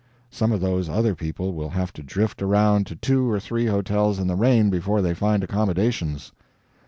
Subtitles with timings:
[0.31, 4.17] Some of those other people will have to drift around to two or three hotels,
[4.17, 6.31] in the rain, before they find accommodations.